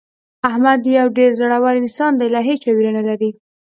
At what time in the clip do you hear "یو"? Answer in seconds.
0.99-1.07